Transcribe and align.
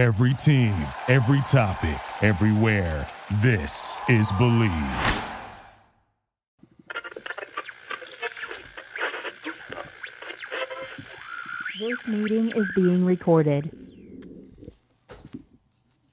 Every 0.00 0.32
team, 0.32 0.72
every 1.08 1.42
topic, 1.42 2.00
everywhere. 2.22 3.06
This 3.42 4.00
is 4.08 4.32
Bleav. 4.32 5.24
This 11.78 12.06
meeting 12.06 12.50
is 12.52 12.66
being 12.74 13.04
recorded. 13.04 13.70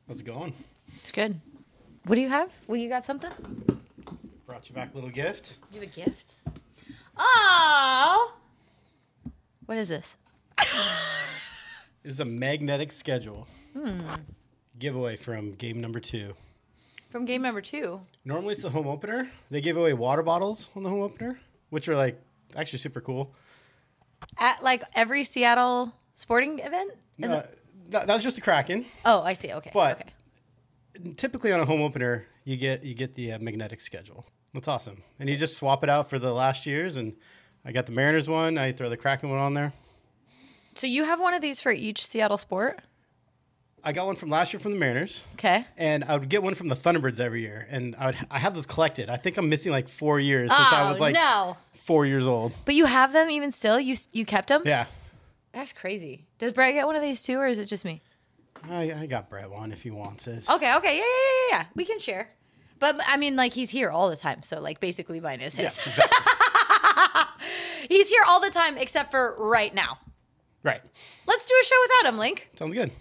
How's 0.05 0.19
it 0.19 0.25
going? 0.25 0.51
It's 0.99 1.13
good. 1.13 1.39
What 2.07 2.15
do 2.15 2.21
you 2.21 2.27
have? 2.27 2.51
Well, 2.67 2.75
you 2.75 2.89
got 2.89 3.05
something? 3.05 3.31
Brought 4.45 4.67
you 4.67 4.75
back 4.75 4.91
a 4.91 4.95
little 4.95 5.09
gift. 5.09 5.59
You 5.71 5.79
have 5.79 5.89
a 5.89 5.93
gift? 5.93 6.35
Oh. 7.15 8.35
What 9.65 9.77
is 9.77 9.87
this? 9.87 10.17
This 12.07 12.13
is 12.13 12.19
a 12.21 12.25
magnetic 12.25 12.89
schedule. 12.93 13.49
Giveaway 14.79 15.17
from 15.17 15.51
game 15.55 15.81
number 15.81 15.99
two. 15.99 16.35
From 17.09 17.25
game 17.25 17.41
number 17.41 17.59
two. 17.59 17.99
Normally 18.23 18.53
it's 18.53 18.63
the 18.63 18.69
home 18.69 18.87
opener. 18.87 19.29
They 19.49 19.59
give 19.59 19.75
away 19.75 19.91
water 19.91 20.23
bottles 20.23 20.69
on 20.73 20.83
the 20.83 20.89
home 20.89 21.01
opener, 21.01 21.37
which 21.69 21.89
are 21.89 21.97
like 21.97 22.17
actually 22.55 22.79
super 22.79 23.01
cool. 23.01 23.33
At 24.39 24.63
like 24.63 24.83
every 24.95 25.25
Seattle 25.25 25.91
sporting 26.15 26.59
event? 26.59 26.93
In 27.17 27.29
Uh, 27.29 27.41
the- 27.41 27.89
that, 27.89 28.07
that 28.07 28.13
was 28.13 28.23
just 28.23 28.37
a 28.37 28.41
Kraken. 28.41 28.85
oh, 29.03 29.21
I 29.21 29.33
see. 29.33 29.51
Okay. 29.51 29.71
But- 29.73 29.99
okay. 29.99 31.11
Typically 31.17 31.51
on 31.51 31.59
a 31.59 31.65
home 31.65 31.81
opener, 31.81 32.25
you 32.45 32.55
get 32.55 32.85
you 32.85 32.93
get 32.93 33.15
the 33.15 33.33
uh, 33.33 33.39
magnetic 33.39 33.81
schedule. 33.81 34.25
That's 34.53 34.69
awesome, 34.69 35.03
and 35.19 35.27
you 35.27 35.35
just 35.35 35.57
swap 35.57 35.83
it 35.83 35.89
out 35.89 36.09
for 36.09 36.19
the 36.19 36.31
last 36.33 36.65
years. 36.65 36.95
And 36.95 37.17
I 37.65 37.73
got 37.73 37.85
the 37.85 37.91
Mariners 37.91 38.29
one. 38.29 38.57
I 38.57 38.71
throw 38.71 38.87
the 38.87 38.95
Kraken 38.95 39.29
one 39.29 39.39
on 39.39 39.53
there. 39.55 39.73
So 40.77 40.85
you 40.85 41.05
have 41.05 41.19
one 41.19 41.33
of 41.33 41.41
these 41.41 41.59
for 41.59 41.71
each 41.71 42.05
Seattle 42.05 42.37
sport? 42.37 42.79
I 43.83 43.93
got 43.93 44.05
one 44.05 44.15
from 44.15 44.29
last 44.29 44.53
year 44.53 44.59
from 44.59 44.73
the 44.73 44.77
Mariners. 44.77 45.25
Okay. 45.33 45.65
and 45.75 46.03
I 46.03 46.15
would 46.17 46.29
get 46.29 46.43
one 46.43 46.53
from 46.53 46.67
the 46.67 46.75
Thunderbirds 46.75 47.19
every 47.19 47.41
year, 47.41 47.67
and 47.71 47.95
I 47.95 48.05
would 48.07 48.17
I 48.29 48.37
have 48.37 48.53
those 48.53 48.67
collected. 48.67 49.09
I 49.09 49.17
think 49.17 49.37
I'm 49.37 49.49
missing 49.49 49.71
like 49.71 49.87
four 49.87 50.19
years 50.19 50.51
since 50.55 50.71
I 50.71 50.87
was 50.87 50.97
Oh, 50.97 51.01
like 51.01 51.13
no. 51.15 51.57
four 51.83 52.05
years 52.05 52.27
old. 52.27 52.53
But 52.65 52.75
you 52.75 52.85
have 52.85 53.11
them 53.11 53.31
even 53.31 53.49
still? 53.51 53.79
You 53.79 53.95
you 54.11 54.23
kept 54.25 54.49
them? 54.49 54.61
Yeah, 54.65 54.85
That's 55.51 55.73
crazy. 55.73 56.27
Does 56.37 56.53
Brett 56.53 56.73
get 56.75 56.85
one 56.85 56.95
of 56.95 57.01
these 57.01 57.23
too, 57.23 57.37
or 57.39 57.47
is 57.47 57.57
it 57.57 57.65
just 57.65 57.83
me? 57.83 58.01
I, 58.69 58.91
I 58.93 59.05
got 59.07 59.29
Brett 59.31 59.49
one 59.49 59.71
if 59.71 59.81
he 59.81 59.89
wants 59.89 60.27
it. 60.27 60.47
Okay, 60.49 60.75
okay, 60.75 60.97
yeah, 60.97 61.01
yeah, 61.03 61.47
yeah, 61.51 61.57
yeah. 61.59 61.65
We 61.75 61.85
can 61.85 61.97
share. 61.99 62.29
But 62.79 62.99
I 63.07 63.17
mean, 63.17 63.35
like 63.35 63.53
he's 63.53 63.71
here 63.71 63.89
all 63.89 64.09
the 64.11 64.15
time, 64.17 64.43
so 64.43 64.59
like 64.59 64.79
basically 64.79 65.19
mine 65.19 65.41
is 65.41 65.57
yeah, 65.57 65.63
his. 65.65 65.77
exactly. 65.87 66.17
He's 67.89 68.09
here 68.09 68.23
all 68.27 68.41
the 68.41 68.49
time 68.49 68.75
except 68.77 69.11
for 69.11 69.35
right 69.39 69.73
now. 69.73 69.97
Right. 70.67 70.81
Let's 71.25 71.45
do 71.45 71.53
a 71.59 71.65
show 71.65 71.75
without 71.83 72.13
him, 72.13 72.19
Link. 72.19 72.49
Sounds 72.55 72.73
good. 72.75 72.91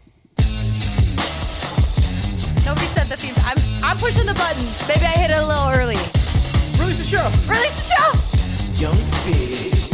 Nobody 2.65 2.87
said 2.87 3.07
the 3.09 3.17
theme. 3.17 3.35
I'm 3.45 3.59
I'm 3.85 3.99
pushing 3.99 4.27
the 4.27 4.35
buttons. 4.35 4.89
Maybe 4.89 5.05
I 5.05 5.15
hit 5.19 5.31
it 5.31 5.39
a 5.39 5.47
little 5.47 5.69
early. 5.69 5.99
Release 6.81 6.99
the 6.99 7.05
show. 7.05 7.27
Release 7.47 7.77
the 7.77 7.87
show. 7.95 8.11
Young 8.81 8.97
fish. 9.23 9.91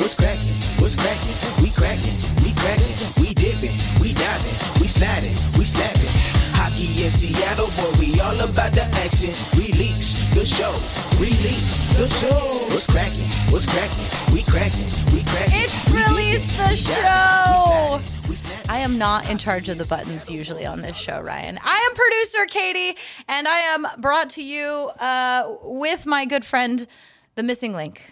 What's 0.00 0.14
cracking? 0.14 0.56
What's 0.80 0.96
cracking? 0.96 1.62
We 1.62 1.70
cracking, 1.70 2.16
we 2.42 2.52
cracking, 2.52 3.22
we 3.22 3.34
dipping, 3.34 3.76
we 4.00 4.12
diving, 4.12 4.80
we 4.80 4.88
sliding, 4.88 5.36
we 5.56 5.64
snapping. 5.64 6.31
Hockey 6.62 7.02
in 7.02 7.10
Seattle, 7.10 7.66
boy, 7.74 7.98
we 7.98 8.20
all 8.20 8.38
about 8.38 8.70
the 8.70 8.84
action. 9.02 9.34
Release 9.58 10.14
the 10.30 10.46
show, 10.46 10.70
release 11.18 11.82
the 11.98 12.06
show. 12.06 12.38
What's 12.70 12.86
cracking? 12.86 13.28
What's 13.50 13.66
cracking? 13.66 14.32
We 14.32 14.42
cracking, 14.44 14.86
we 15.12 15.24
cracking. 15.24 15.58
It's 15.58 15.90
we 15.90 16.04
Release 16.04 16.52
the 16.56 16.76
show. 16.76 17.98
We 17.98 18.06
sliding, 18.06 18.28
we 18.28 18.36
snapping. 18.36 18.70
I 18.70 18.78
am 18.78 18.96
not 18.96 19.28
in 19.28 19.38
charge 19.38 19.68
of 19.70 19.78
the 19.78 19.86
buttons 19.86 20.30
usually 20.30 20.64
on 20.64 20.82
this 20.82 20.96
show, 20.96 21.20
Ryan. 21.20 21.58
I 21.64 21.88
am 21.90 21.96
producer 21.96 22.46
Katie, 22.46 22.96
and 23.26 23.48
I 23.48 23.58
am 23.58 23.84
brought 23.98 24.30
to 24.30 24.42
you 24.44 24.62
uh, 25.00 25.56
with 25.64 26.06
my 26.06 26.26
good 26.26 26.44
friend, 26.44 26.86
the 27.34 27.42
missing 27.42 27.72
link. 27.74 28.02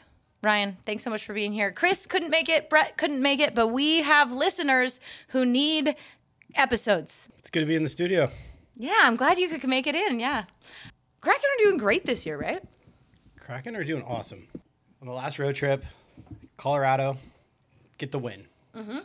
Ryan, 0.43 0.77
thanks 0.85 1.05
so 1.05 1.11
much 1.11 1.25
for 1.25 1.35
being 1.35 1.53
here. 1.53 1.71
Chris 1.71 2.05
couldn't 2.05 2.31
make 2.31 2.49
it, 2.49 2.69
Brett 2.69 2.97
couldn't 2.97 3.23
make 3.23 3.39
it, 3.39 3.55
but 3.55 3.69
we 3.69 4.03
have 4.03 4.33
listeners 4.33 4.99
who 5.29 5.45
need 5.47 5.95
episodes. 6.55 7.29
It's 7.39 7.51
good 7.51 7.61
to 7.61 7.67
be 7.67 7.75
in 7.75 7.83
the 7.83 7.89
studio. 7.89 8.31
Yeah, 8.77 8.95
I'm 9.03 9.17
glad 9.17 9.39
you 9.39 9.49
could 9.49 9.69
make 9.69 9.87
it 9.87 9.95
in. 9.95 10.21
Yeah. 10.21 10.45
Kraken 11.21 11.45
are 11.45 11.65
doing 11.65 11.77
great 11.79 12.07
this 12.07 12.25
year, 12.25 12.39
right? 12.41 12.63
Kraken 13.39 13.77
are 13.77 13.85
doing 13.85 14.03
awesome. 14.05 14.47
On 15.01 15.07
the 15.09 15.13
last 15.15 15.39
road 15.39 15.55
trip, 15.55 15.85
Colorado, 16.57 17.19
get 17.99 18.11
the 18.13 18.19
win. 18.19 18.47
Mm-hmm. 18.75 18.99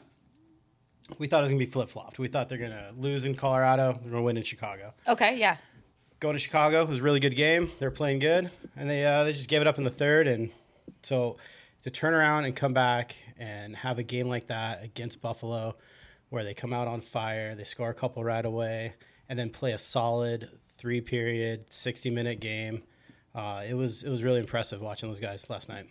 We 1.20 1.28
thought 1.28 1.40
it 1.40 1.42
was 1.44 1.52
gonna 1.52 1.60
be 1.60 1.66
flip 1.66 1.90
flopped. 1.90 2.20
We 2.20 2.28
thought 2.28 2.50
they're 2.50 2.58
gonna 2.58 2.92
lose 2.98 3.26
in 3.26 3.36
Colorado. 3.36 4.00
They're 4.02 4.12
gonna 4.12 4.24
win 4.24 4.38
in 4.38 4.44
Chicago. 4.44 4.94
Okay, 5.08 5.38
yeah. 5.38 5.58
going 6.20 6.34
to 6.34 6.40
Chicago 6.40 6.82
it 6.82 6.88
was 6.90 7.00
a 7.00 7.04
really 7.04 7.20
good 7.20 7.36
game. 7.36 7.72
They're 7.80 7.92
playing 7.92 8.20
good, 8.20 8.50
and 8.76 8.90
they 8.90 9.06
uh, 9.06 9.24
they 9.24 9.32
just 9.32 9.50
gave 9.50 9.62
it 9.62 9.68
up 9.68 9.78
in 9.78 9.84
the 9.84 9.90
third. 9.90 10.28
And 10.28 10.52
so 11.04 11.38
to 11.84 11.90
turn 11.92 12.14
around 12.14 12.46
and 12.46 12.56
come 12.56 12.74
back 12.74 13.16
and 13.38 13.76
have 13.76 14.00
a 14.00 14.04
game 14.04 14.28
like 14.28 14.48
that 14.48 14.84
against 14.84 15.22
Buffalo, 15.22 15.76
where 16.36 16.44
they 16.44 16.54
come 16.54 16.74
out 16.74 16.88
on 16.88 17.02
fire, 17.02 17.56
they 17.56 17.64
score 17.64 17.90
a 17.90 17.94
couple 17.94 18.24
right 18.24 18.46
away, 18.46 18.94
and 19.30 19.40
then 19.40 19.50
play 19.50 19.72
a 19.72 19.78
solid 19.78 20.50
three 20.78 21.02
period, 21.02 21.72
sixty 21.74 22.10
minute 22.12 22.40
game. 22.40 22.84
Uh, 23.34 23.64
it 23.68 23.74
was 23.74 24.04
it 24.04 24.10
was 24.10 24.22
really 24.22 24.40
impressive 24.40 24.82
watching 24.82 25.10
those 25.10 25.20
guys 25.20 25.50
last 25.50 25.70
night. 25.70 25.88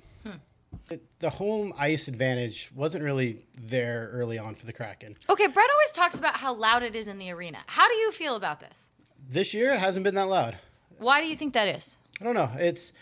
It- 0.91 1.03
the 1.21 1.31
home 1.31 1.73
ice 1.79 2.09
advantage 2.09 2.71
wasn't 2.75 3.05
really 3.05 3.47
there 3.55 4.11
early 4.13 4.39
on 4.39 4.55
for 4.57 4.67
the 4.67 4.73
Kraken. 4.73 5.17
Okay, 5.31 5.47
Brett 5.47 5.71
always 5.73 5.93
talks 5.93 6.17
about 6.17 6.37
how 6.37 6.53
loud 6.55 6.83
it 6.83 6.95
is 6.95 7.09
in 7.09 7.17
the 7.19 7.31
arena. 7.31 7.59
How 7.67 7.89
do 7.89 7.95
you 7.95 8.11
feel 8.13 8.37
about 8.37 8.61
this? 8.61 8.91
This 9.27 9.55
year 9.55 9.73
it 9.73 9.79
hasn't 9.79 10.05
been 10.05 10.17
that 10.17 10.29
loud. 10.29 10.59
Why 10.99 11.21
do 11.21 11.27
you 11.29 11.37
think 11.37 11.55
that 11.55 11.69
is? 11.69 11.97
I 12.21 12.25
don't 12.25 12.35
know. 12.35 12.51
It's 12.59 12.93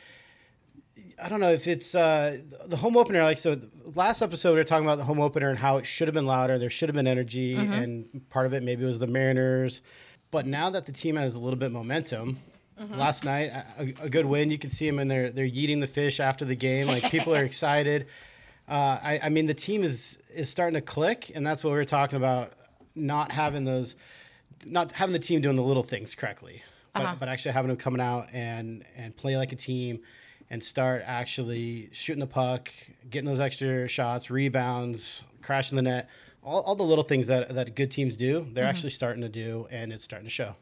I 1.22 1.28
don't 1.28 1.40
know 1.40 1.52
if 1.52 1.66
it's 1.66 1.94
uh, 1.94 2.38
the 2.66 2.76
home 2.76 2.96
opener. 2.96 3.22
Like 3.22 3.38
so, 3.38 3.58
last 3.94 4.22
episode 4.22 4.50
we 4.50 4.56
were 4.56 4.64
talking 4.64 4.86
about 4.86 4.98
the 4.98 5.04
home 5.04 5.20
opener 5.20 5.48
and 5.48 5.58
how 5.58 5.78
it 5.78 5.86
should 5.86 6.08
have 6.08 6.14
been 6.14 6.26
louder. 6.26 6.58
There 6.58 6.70
should 6.70 6.88
have 6.88 6.96
been 6.96 7.06
energy, 7.06 7.54
and 7.54 8.28
part 8.30 8.46
of 8.46 8.52
it 8.52 8.62
maybe 8.62 8.84
was 8.84 8.98
the 8.98 9.06
Mariners. 9.06 9.82
But 10.30 10.46
now 10.46 10.70
that 10.70 10.86
the 10.86 10.92
team 10.92 11.16
has 11.16 11.34
a 11.34 11.40
little 11.40 11.58
bit 11.58 11.72
momentum, 11.72 12.38
last 12.90 13.24
night 13.24 13.50
a, 13.78 13.94
a 14.02 14.08
good 14.08 14.26
win. 14.26 14.50
You 14.50 14.58
can 14.58 14.70
see 14.70 14.86
them 14.86 14.98
and 14.98 15.10
they're 15.10 15.30
They're 15.30 15.44
eating 15.44 15.80
the 15.80 15.86
fish 15.86 16.20
after 16.20 16.44
the 16.44 16.56
game. 16.56 16.86
Like 16.86 17.10
people 17.10 17.34
are 17.34 17.44
excited. 17.52 18.06
Uh, 18.68 18.98
I, 19.02 19.20
I 19.24 19.28
mean, 19.28 19.46
the 19.46 19.54
team 19.54 19.82
is 19.82 20.18
is 20.34 20.48
starting 20.48 20.74
to 20.74 20.80
click, 20.80 21.32
and 21.34 21.46
that's 21.46 21.62
what 21.62 21.70
we 21.70 21.76
were 21.76 21.84
talking 21.84 22.16
about. 22.16 22.52
Not 22.94 23.32
having 23.32 23.64
those, 23.64 23.96
not 24.64 24.92
having 24.92 25.12
the 25.12 25.18
team 25.18 25.40
doing 25.40 25.56
the 25.56 25.62
little 25.62 25.82
things 25.82 26.14
correctly, 26.14 26.62
but, 26.94 27.20
but 27.20 27.28
actually 27.28 27.52
having 27.52 27.68
them 27.68 27.76
coming 27.76 28.00
out 28.00 28.28
and 28.32 28.84
and 28.96 29.16
play 29.16 29.36
like 29.36 29.52
a 29.52 29.56
team, 29.56 30.00
and 30.52 30.62
start 30.62 31.02
actually 31.06 31.88
shooting 31.92 32.20
the 32.20 32.26
puck, 32.26 32.70
getting 33.08 33.26
those 33.26 33.40
extra 33.40 33.88
shots, 33.88 34.30
rebounds, 34.30 35.24
crashing 35.40 35.76
the 35.76 35.82
net. 35.82 36.10
All, 36.44 36.60
all 36.60 36.74
the 36.74 36.82
little 36.82 37.04
things 37.04 37.28
that, 37.28 37.54
that 37.54 37.74
good 37.74 37.90
teams 37.90 38.18
do, 38.18 38.46
they're 38.52 38.64
mm-hmm. 38.64 38.68
actually 38.68 38.91
starting 38.91 39.22
to 39.22 39.30
do, 39.30 39.66
and 39.70 39.94
it's 39.94 40.04
starting 40.04 40.26
to 40.26 40.30
show. 40.30 40.54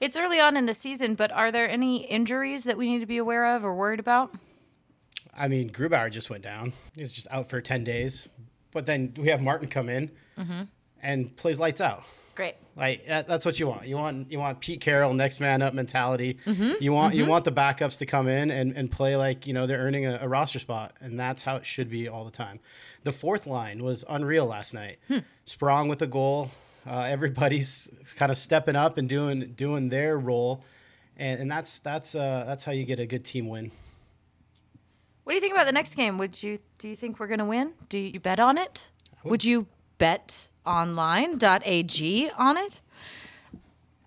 It's 0.00 0.18
early 0.18 0.38
on 0.38 0.58
in 0.58 0.66
the 0.66 0.74
season, 0.74 1.14
but 1.14 1.32
are 1.32 1.50
there 1.50 1.66
any 1.66 2.04
injuries 2.04 2.64
that 2.64 2.76
we 2.76 2.92
need 2.92 2.98
to 2.98 3.06
be 3.06 3.16
aware 3.16 3.46
of 3.56 3.64
or 3.64 3.74
worried 3.74 4.00
about? 4.00 4.34
I 5.34 5.48
mean, 5.48 5.70
Grubauer 5.70 6.10
just 6.10 6.28
went 6.28 6.42
down. 6.42 6.74
He's 6.94 7.10
just 7.10 7.26
out 7.30 7.48
for 7.48 7.62
10 7.62 7.84
days. 7.84 8.28
But 8.72 8.84
then 8.84 9.14
we 9.16 9.28
have 9.28 9.40
Martin 9.40 9.68
come 9.68 9.88
in 9.88 10.10
mm-hmm. 10.36 10.64
and 11.02 11.34
plays 11.38 11.58
lights 11.58 11.80
out. 11.80 12.04
Great. 12.38 12.54
Like 12.76 13.04
that, 13.06 13.26
that's 13.26 13.44
what 13.44 13.58
you 13.58 13.66
want. 13.66 13.88
You 13.88 13.96
want 13.96 14.30
you 14.30 14.38
want 14.38 14.60
Pete 14.60 14.80
Carroll 14.80 15.12
next 15.12 15.40
man 15.40 15.60
up 15.60 15.74
mentality. 15.74 16.38
You 16.78 16.92
want 16.92 17.16
you 17.16 17.26
want 17.26 17.44
the 17.44 17.50
backups 17.50 17.98
to 17.98 18.06
come 18.06 18.28
in 18.28 18.52
and, 18.52 18.76
and 18.76 18.88
play 18.88 19.16
like 19.16 19.44
you 19.44 19.52
know 19.52 19.66
they're 19.66 19.80
earning 19.80 20.06
a, 20.06 20.20
a 20.22 20.28
roster 20.28 20.60
spot, 20.60 20.92
and 21.00 21.18
that's 21.18 21.42
how 21.42 21.56
it 21.56 21.66
should 21.66 21.90
be 21.90 22.08
all 22.08 22.24
the 22.24 22.30
time. 22.30 22.60
The 23.02 23.10
fourth 23.10 23.48
line 23.48 23.82
was 23.82 24.04
unreal 24.08 24.46
last 24.46 24.72
night. 24.72 25.00
Sprong 25.46 25.88
with 25.88 26.00
a 26.00 26.06
goal. 26.06 26.52
Uh, 26.86 27.00
everybody's 27.08 27.88
kind 28.14 28.30
of 28.30 28.36
stepping 28.36 28.76
up 28.76 28.98
and 28.98 29.08
doing 29.08 29.54
doing 29.56 29.88
their 29.88 30.16
role, 30.16 30.62
and, 31.16 31.40
and 31.40 31.50
that's 31.50 31.80
that's 31.80 32.14
uh, 32.14 32.44
that's 32.46 32.62
how 32.62 32.70
you 32.70 32.84
get 32.84 33.00
a 33.00 33.06
good 33.06 33.24
team 33.24 33.48
win. 33.48 33.72
What 35.24 35.32
do 35.32 35.34
you 35.34 35.40
think 35.40 35.54
about 35.54 35.66
the 35.66 35.72
next 35.72 35.96
game? 35.96 36.18
Would 36.18 36.40
you 36.40 36.60
do 36.78 36.88
you 36.88 36.94
think 36.94 37.18
we're 37.18 37.26
going 37.26 37.40
to 37.40 37.46
win? 37.46 37.74
Do 37.88 37.98
you 37.98 38.20
bet 38.20 38.38
on 38.38 38.58
it? 38.58 38.92
Would 39.24 39.42
you 39.42 39.66
bet 39.98 40.46
online.ag 40.68 42.30
on 42.36 42.56
it? 42.58 42.80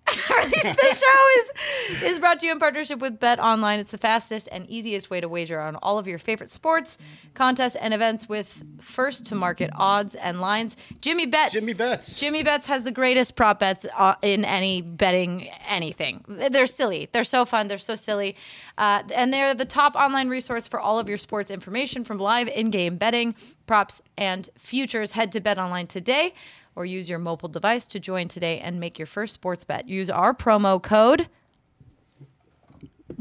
The 0.52 0.96
show 1.00 2.00
is 2.00 2.02
is 2.02 2.18
brought 2.18 2.40
to 2.40 2.46
you 2.46 2.52
in 2.52 2.58
partnership 2.58 2.98
with 3.00 3.18
Bet 3.18 3.38
Online. 3.38 3.80
It's 3.80 3.90
the 3.90 3.98
fastest 3.98 4.48
and 4.50 4.68
easiest 4.68 5.10
way 5.10 5.20
to 5.20 5.28
wager 5.28 5.60
on 5.60 5.76
all 5.76 5.98
of 5.98 6.06
your 6.06 6.18
favorite 6.18 6.50
sports, 6.50 6.98
contests, 7.34 7.76
and 7.76 7.92
events 7.94 8.28
with 8.28 8.62
first 8.80 9.26
to 9.26 9.34
market 9.34 9.70
odds 9.74 10.14
and 10.14 10.40
lines. 10.40 10.76
Jimmy 11.00 11.26
Bets. 11.26 11.52
Jimmy 11.52 11.74
Bets. 11.74 12.18
Jimmy 12.18 12.42
Bets 12.42 12.66
has 12.66 12.84
the 12.84 12.92
greatest 12.92 13.36
prop 13.36 13.60
bets 13.60 13.86
uh, 13.96 14.14
in 14.22 14.44
any 14.44 14.82
betting 14.82 15.48
anything. 15.68 16.24
They're 16.28 16.66
silly. 16.66 17.08
They're 17.12 17.24
so 17.24 17.44
fun. 17.44 17.68
They're 17.68 17.78
so 17.78 17.94
silly. 17.94 18.36
Uh, 18.78 19.02
and 19.14 19.32
they're 19.32 19.54
the 19.54 19.64
top 19.64 19.94
online 19.94 20.28
resource 20.28 20.66
for 20.66 20.80
all 20.80 20.98
of 20.98 21.08
your 21.08 21.18
sports 21.18 21.50
information 21.50 22.04
from 22.04 22.18
live 22.18 22.48
in 22.48 22.70
game 22.70 22.96
betting 22.96 23.34
props, 23.66 24.02
and 24.18 24.50
futures. 24.58 25.12
Head 25.12 25.32
to 25.32 25.40
Bet 25.40 25.58
Online 25.58 25.86
today 25.86 26.34
or 26.74 26.84
use 26.84 27.08
your 27.08 27.18
mobile 27.18 27.48
device 27.48 27.86
to 27.88 28.00
join 28.00 28.28
today 28.28 28.58
and 28.60 28.80
make 28.80 28.98
your 28.98 29.06
first 29.06 29.34
sports 29.34 29.64
bet. 29.64 29.88
Use 29.88 30.10
our 30.10 30.34
promo 30.34 30.82
code 30.82 31.28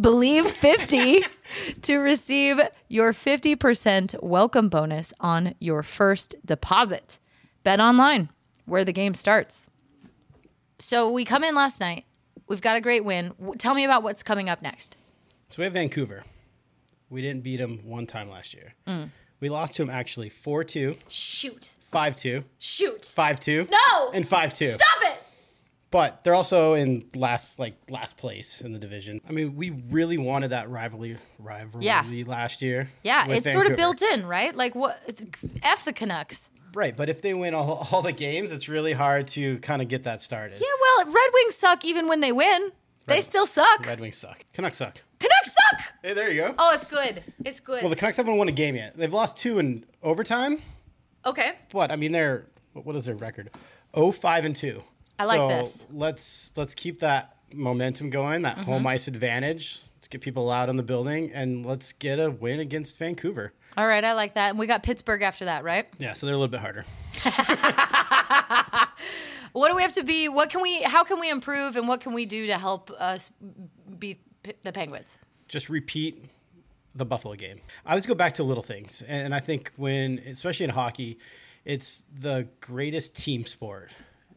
bleav 0.02 0.48
50 0.48 1.26
to 1.82 1.98
receive 1.98 2.60
your 2.88 3.14
50% 3.14 4.22
welcome 4.24 4.70
bonus 4.70 5.14
on 5.20 5.56
your 5.60 5.84
first 5.84 6.36
deposit. 6.46 7.20
Bet 7.64 7.80
online, 7.80 8.30
where 8.66 8.84
the 8.84 8.94
game 8.94 9.14
starts. 9.14 9.68
So 10.80 11.12
we 11.12 11.26
come 11.26 11.44
in 11.44 11.54
last 11.54 11.80
night. 11.80 12.06
We've 12.48 12.62
got 12.62 12.76
a 12.76 12.82
great 12.82 13.06
win. 13.06 13.34
Tell 13.60 13.76
me 13.76 13.86
about 13.86 14.04
what's 14.04 14.24
coming 14.24 14.50
up 14.50 14.62
next. 14.62 14.98
So 15.50 15.58
we 15.60 15.66
have 15.66 15.74
Vancouver. 15.74 16.24
We 17.10 17.22
didn't 17.22 17.44
beat 17.44 17.58
them 17.58 17.82
one 17.84 18.08
time 18.08 18.30
last 18.30 18.54
year. 18.54 18.74
Mm. 18.88 19.10
We 19.40 19.50
lost 19.50 19.76
to 19.76 19.84
them 19.84 19.90
actually 19.90 20.30
4 20.30 20.64
2, 20.64 20.96
Shoot. 21.08 21.72
5 21.92 22.16
2, 22.16 22.44
Shoot. 22.60 23.06
5 23.06 23.40
2. 23.40 23.68
No. 23.70 24.12
And 24.12 24.28
5 24.28 24.54
2. 24.58 24.70
Stop 24.72 24.88
it. 25.04 25.18
But 25.90 26.24
they're 26.24 26.36
also 26.36 26.74
in 26.76 27.10
last 27.16 27.60
like 27.60 27.76
last 27.90 28.16
place 28.16 28.62
in 28.62 28.72
the 28.72 28.80
division. 28.80 29.20
I 29.28 29.34
mean, 29.34 29.58
we 29.58 29.72
really 29.90 30.18
wanted 30.18 30.52
that 30.52 30.70
rivalry 30.70 31.18
rivalry 31.38 31.86
Yeah. 31.86 32.06
last 32.26 32.62
year. 32.62 32.90
Yeah, 33.04 33.28
with 33.28 33.38
it's 33.46 33.52
sort 33.52 33.66
of 33.66 33.76
Vancouver. 33.76 33.98
built 34.00 34.02
in, 34.20 34.26
right? 34.26 34.56
Like 34.56 34.74
what? 34.74 35.02
it's- 35.06 35.46
F 35.64 35.84
the 35.84 35.92
Canucks. 35.92 36.50
Right, 36.74 36.96
but 36.96 37.10
if 37.10 37.22
they 37.22 37.34
win 37.34 37.54
all, 37.54 37.86
all 37.92 38.02
the 38.02 38.14
games, 38.14 38.54
it's 38.54 38.70
really 38.70 38.94
hard 38.94 39.28
to 39.30 39.58
kind 39.60 39.82
of 39.82 39.90
get 39.90 40.04
that 40.04 40.22
started. 40.22 40.62
Yeah, 40.62 40.68
well, 40.82 41.08
Red 41.08 41.30
Wings 41.34 41.56
suck 41.58 41.84
even 41.84 42.08
when 42.08 42.22
they 42.22 42.32
win. 42.32 42.72
They 43.08 43.16
Red- 43.16 43.24
still 43.26 43.46
suck. 43.46 43.86
Red 43.86 44.00
Wings 44.00 44.16
suck. 44.16 44.46
Canucks 44.54 44.78
suck. 44.78 45.02
Canucks 45.20 45.54
suck. 45.54 45.82
Hey, 46.02 46.14
there 46.14 46.32
you 46.32 46.40
go. 46.44 46.56
Oh, 46.58 46.72
it's 46.74 46.86
good. 46.86 47.22
It's 47.44 47.60
good. 47.60 47.82
Well, 47.84 47.90
the 47.90 47.98
Canucks 47.98 48.16
haven't 48.16 48.38
won 48.38 48.48
a 48.48 48.54
game 48.54 48.76
yet. 48.78 48.96
They've 48.96 49.12
lost 49.12 49.36
two 49.38 49.60
in 49.60 49.84
overtime. 50.02 50.62
Okay. 51.26 51.54
What? 51.72 51.92
I 51.92 51.96
mean, 51.96 52.12
they're 52.12 52.46
what 52.74 52.96
is 52.96 53.06
their 53.06 53.16
record? 53.16 53.50
Oh, 53.94 54.12
five 54.12 54.46
and 54.46 54.56
two. 54.56 54.84
I 55.20 55.26
like 55.26 55.38
so 55.38 55.48
this. 55.50 55.88
Let's 55.92 56.52
let's 56.56 56.74
keep 56.76 57.00
that 57.00 57.36
momentum 57.54 58.10
going. 58.10 58.44
That 58.44 58.58
Mm-hmm. 58.58 58.72
home 58.72 58.88
ice 58.88 59.08
advantage. 59.08 59.82
Let's 59.96 60.08
get 60.08 60.22
people 60.22 60.50
out 60.50 60.70
in 60.70 60.78
the 60.78 60.84
building 60.84 61.32
and 61.34 61.66
let's 61.66 61.94
get 61.94 62.20
a 62.20 62.32
win 62.32 62.60
against 62.60 62.98
Vancouver. 62.98 63.54
All 63.78 63.88
right, 63.88 64.04
I 64.04 64.14
like 64.14 64.34
that. 64.34 64.50
And 64.50 64.60
we 64.60 64.68
got 64.68 64.84
Pittsburgh 64.84 65.22
after 65.22 65.46
that, 65.46 65.64
right? 65.64 65.88
Yeah, 66.00 66.14
so 66.14 66.26
they're 66.26 66.36
a 66.36 66.38
little 66.38 66.52
bit 66.52 66.60
harder. 66.60 66.86
What 69.54 69.68
do 69.68 69.76
we 69.76 69.82
have 69.82 69.92
to 69.94 70.04
be? 70.04 70.30
What 70.30 70.50
can 70.50 70.62
we? 70.62 70.82
How 70.82 71.04
can 71.04 71.20
we 71.20 71.30
improve? 71.30 71.76
And 71.76 71.86
what 71.88 72.00
can 72.00 72.14
we 72.14 72.26
do 72.26 72.48
to 72.48 72.58
help 72.58 72.90
us 72.92 73.32
beat 74.00 74.22
the 74.64 74.72
Penguins? 74.72 75.18
just 75.50 75.68
repeat 75.68 76.24
the 76.96 77.06
Buffalo 77.06 77.36
game. 77.36 77.60
I 77.86 77.92
always 77.92 78.06
go 78.06 78.16
back 78.16 78.34
to 78.36 78.44
little 78.44 78.64
things, 78.64 79.04
and 79.08 79.34
I 79.34 79.40
think 79.40 79.72
when, 79.78 80.20
especially 80.20 80.66
in 80.66 80.70
hockey, 80.72 81.20
it's 81.66 82.04
the 82.20 82.48
greatest 82.60 83.16
team 83.16 83.46
sport. 83.46 83.92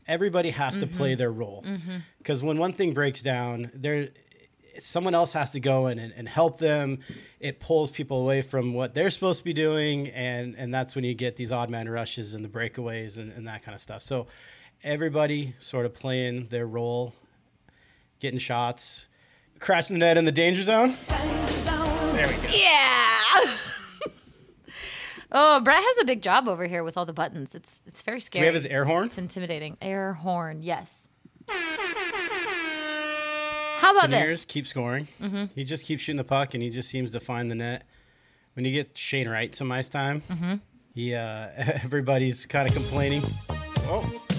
Everybody 0.07 0.51
has 0.51 0.77
to 0.79 0.87
play 0.87 1.13
mm-hmm. 1.13 1.19
their 1.19 1.33
role 1.33 1.65
mm-hmm. 1.67 1.97
because 2.19 2.43
when 2.43 2.59
one 2.59 2.75
thing 2.75 2.93
breaks 2.93 3.23
down, 3.23 3.71
there 3.75 4.11
someone 4.79 5.15
else 5.15 5.33
has 5.33 5.53
to 5.53 5.61
go 5.61 5.87
in 5.87 5.99
and, 5.99 6.13
and 6.17 6.29
help 6.29 6.59
them. 6.59 6.99
It 7.41 7.61
pulls 7.61 7.91
people 7.91 8.21
away 8.21 8.43
from 8.43 8.75
what 8.75 8.95
they're 8.95 9.11
supposed 9.11 9.39
to 9.39 9.45
be 9.45 9.53
doing, 9.53 10.09
and 10.09 10.55
and 10.57 10.73
that's 10.73 10.95
when 10.95 11.05
you 11.05 11.15
get 11.15 11.37
these 11.37 11.53
odd 11.53 11.71
man 11.71 11.89
rushes 11.89 12.35
and 12.35 12.45
the 12.45 12.49
breakaways 12.49 13.19
and, 13.19 13.33
and 13.33 13.47
that 13.47 13.63
kind 13.63 13.75
of 13.75 13.81
stuff. 13.81 14.03
So 14.03 14.27
everybody 14.83 15.55
sort 15.59 15.87
of 15.87 15.95
playing 15.95 16.47
their 16.47 16.67
role, 16.67 17.15
getting 18.21 18.39
shots, 18.39 19.09
crashing 19.59 19.95
the 19.95 20.01
net 20.01 20.17
in 20.17 20.25
the 20.25 20.33
danger 20.33 20.63
zone. 20.63 20.95
There 22.27 22.37
we 22.37 22.43
go. 22.49 22.55
Yeah. 22.55 23.45
oh, 25.33 25.61
Brett 25.61 25.83
has 25.83 25.99
a 26.01 26.05
big 26.05 26.23
job 26.23 26.49
over 26.49 26.67
here 26.67 26.83
with 26.85 26.97
all 26.97 27.05
the 27.07 27.13
buttons. 27.13 27.55
It's 27.55 27.83
it's 27.87 28.03
very 28.03 28.19
Do 28.19 28.23
scary. 28.23 28.43
we 28.43 28.47
have 28.47 28.55
his 28.55 28.67
air 28.67 28.85
horn? 28.85 29.07
it's 29.07 29.19
intimidating. 29.19 29.77
Air 29.83 30.13
horn. 30.15 30.63
Yes. 30.63 31.09
How 33.79 33.91
about 33.99 34.11
this? 34.11 34.45
keep 34.47 34.67
scoring. 34.67 35.09
Mm-hmm. 35.21 35.45
He 35.55 35.65
just 35.65 35.85
keeps 35.85 36.03
shooting 36.03 36.17
the 36.17 36.25
puck, 36.25 36.55
and 36.55 36.63
he 36.63 36.71
just 36.71 36.89
seems 36.89 37.13
to 37.13 37.21
find 37.21 37.51
the 37.51 37.55
net. 37.55 37.85
When 38.55 38.65
you 38.65 38.73
get 38.73 38.97
Shane 38.97 39.29
Wright 39.29 39.55
some 39.55 39.71
ice 39.73 39.89
time, 39.91 40.23
Mm-hmm. 40.31 40.55
he 40.95 41.15
uh, 41.15 41.49
everybody's 41.57 42.47
kind 42.47 42.67
of 42.69 42.75
complaining. 42.75 43.21
Oh, 43.87 44.21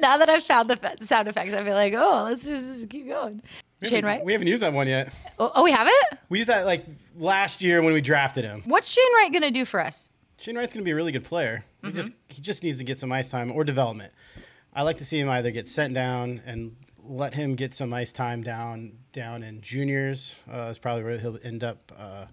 Now 0.00 0.18
that 0.18 0.28
I've 0.28 0.42
found 0.44 0.68
the 0.68 0.78
sound 1.00 1.28
effects, 1.28 1.54
I 1.54 1.64
feel 1.64 1.72
like, 1.74 1.94
oh, 1.94 2.24
let's 2.28 2.46
just, 2.46 2.64
just 2.66 2.90
keep 2.90 3.08
going. 3.08 3.40
We 3.84 3.90
Shane 3.90 4.04
haven't- 4.04 4.18
Wright. 4.18 4.24
We 4.24 4.32
haven't 4.32 4.48
used 4.48 4.62
that 4.62 4.72
one 4.72 4.88
yet. 4.88 5.12
Oh, 5.38 5.50
oh, 5.54 5.62
we 5.64 5.72
have 5.72 5.86
it. 5.88 6.18
We 6.28 6.38
used 6.38 6.48
that 6.50 6.66
like 6.66 6.84
last 7.16 7.62
year 7.62 7.82
when 7.82 7.92
we 7.94 8.00
drafted 8.00 8.44
him. 8.44 8.62
What's 8.66 8.88
Shane 8.88 9.04
Wright 9.16 9.32
gonna 9.32 9.50
do 9.50 9.64
for 9.64 9.80
us? 9.80 10.10
Shane 10.38 10.56
Wright's 10.56 10.72
going 10.72 10.82
to 10.82 10.84
be 10.84 10.90
a 10.90 10.94
really 10.96 11.12
good 11.12 11.24
player. 11.24 11.64
Mm-hmm. 11.82 11.88
He 11.88 11.92
just 11.94 12.12
he 12.28 12.42
just 12.42 12.62
needs 12.64 12.78
to 12.78 12.84
get 12.84 12.98
some 12.98 13.12
ice 13.12 13.30
time 13.30 13.52
or 13.52 13.64
development. 13.64 14.12
I 14.74 14.82
like 14.82 14.98
to 14.98 15.04
see 15.04 15.18
him 15.18 15.30
either 15.30 15.50
get 15.52 15.68
sent 15.68 15.94
down 15.94 16.42
and 16.44 16.76
let 17.04 17.34
him 17.34 17.54
get 17.54 17.72
some 17.72 17.94
ice 17.94 18.12
time 18.12 18.42
down 18.42 18.98
down 19.12 19.42
in 19.42 19.60
juniors. 19.60 20.36
Uh, 20.52 20.62
is 20.66 20.78
probably 20.78 21.04
where 21.04 21.18
he'll 21.18 21.38
end 21.44 21.62
up. 21.62 21.92
Uh, 21.96 22.26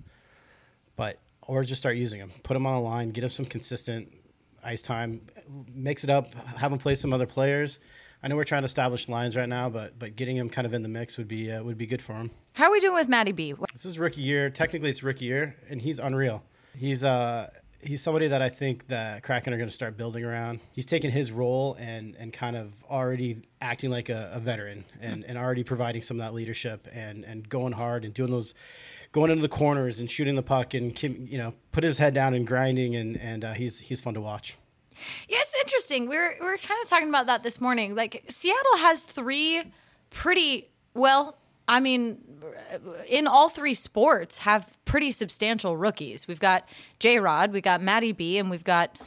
but 0.95 1.19
or 1.47 1.63
just 1.63 1.79
start 1.79 1.95
using 1.95 2.19
him. 2.19 2.31
Put 2.43 2.57
him 2.57 2.65
on 2.65 2.73
the 2.73 2.81
line. 2.81 3.11
Get 3.11 3.23
him 3.23 3.29
some 3.29 3.45
consistent 3.45 4.11
ice 4.63 4.81
time. 4.81 5.21
Mix 5.73 6.03
it 6.03 6.09
up. 6.09 6.33
Have 6.33 6.71
him 6.71 6.79
play 6.79 6.95
some 6.95 7.13
other 7.13 7.27
players. 7.27 7.79
I 8.23 8.27
know 8.27 8.35
we're 8.35 8.43
trying 8.43 8.61
to 8.61 8.67
establish 8.67 9.09
lines 9.09 9.35
right 9.35 9.49
now, 9.49 9.69
but 9.69 9.97
but 9.97 10.15
getting 10.15 10.37
him 10.37 10.49
kind 10.49 10.65
of 10.67 10.73
in 10.73 10.83
the 10.83 10.89
mix 10.89 11.17
would 11.17 11.27
be 11.27 11.51
uh, 11.51 11.63
would 11.63 11.77
be 11.77 11.87
good 11.87 12.01
for 12.01 12.13
him. 12.13 12.31
How 12.53 12.65
are 12.65 12.71
we 12.71 12.79
doing 12.79 12.95
with 12.95 13.09
Matty 13.09 13.31
B? 13.31 13.53
This 13.73 13.85
is 13.85 13.97
rookie 13.97 14.21
year. 14.21 14.49
Technically, 14.49 14.89
it's 14.89 15.03
rookie 15.03 15.25
year, 15.25 15.55
and 15.69 15.81
he's 15.81 15.99
unreal. 15.99 16.43
He's 16.77 17.03
uh 17.03 17.49
he's 17.83 18.01
somebody 18.01 18.27
that 18.27 18.41
I 18.41 18.49
think 18.49 18.87
that 18.87 19.23
Kraken 19.23 19.53
are 19.53 19.57
going 19.57 19.69
to 19.69 19.73
start 19.73 19.97
building 19.97 20.23
around. 20.23 20.59
He's 20.71 20.85
taken 20.85 21.11
his 21.11 21.31
role 21.31 21.75
and 21.79 22.15
and 22.15 22.31
kind 22.31 22.55
of 22.55 22.73
already 22.89 23.41
acting 23.59 23.89
like 23.89 24.09
a, 24.09 24.31
a 24.33 24.39
veteran 24.39 24.85
and, 25.01 25.23
and 25.25 25.37
already 25.37 25.63
providing 25.63 26.01
some 26.01 26.19
of 26.19 26.25
that 26.25 26.33
leadership 26.33 26.87
and 26.93 27.23
and 27.25 27.47
going 27.49 27.73
hard 27.73 28.05
and 28.05 28.13
doing 28.13 28.31
those 28.31 28.53
going 29.11 29.31
into 29.31 29.41
the 29.41 29.49
corners 29.49 29.99
and 29.99 30.09
shooting 30.09 30.35
the 30.35 30.43
puck 30.43 30.73
and 30.73 31.01
you 31.01 31.37
know 31.37 31.53
put 31.71 31.83
his 31.83 31.97
head 31.97 32.13
down 32.13 32.33
and 32.33 32.45
grinding 32.45 32.95
and 32.95 33.17
and 33.19 33.43
uh, 33.43 33.53
he's 33.53 33.79
he's 33.79 33.99
fun 33.99 34.13
to 34.13 34.21
watch. 34.21 34.57
Yeah, 35.27 35.37
it's 35.39 35.55
interesting. 35.61 36.07
We 36.07 36.17
were 36.17 36.35
we 36.39 36.45
were 36.45 36.57
kind 36.57 36.79
of 36.83 36.89
talking 36.89 37.09
about 37.09 37.27
that 37.27 37.43
this 37.43 37.59
morning. 37.61 37.95
Like 37.95 38.23
Seattle 38.29 38.77
has 38.77 39.03
three 39.03 39.63
pretty 40.09 40.67
well. 40.93 41.37
I 41.67 41.79
mean, 41.79 42.21
uh, 42.73 42.77
in 43.07 43.27
all 43.27 43.47
three 43.47 43.73
sports, 43.73 44.39
have 44.39 44.77
pretty 44.85 45.11
substantial 45.11 45.77
rookies. 45.77 46.27
We've 46.27 46.39
got 46.39 46.67
J 46.99 47.19
Rod, 47.19 47.53
we've 47.53 47.63
got 47.63 47.81
Matty 47.81 48.11
B, 48.11 48.37
and 48.37 48.49
we've 48.49 48.63
got 48.63 48.97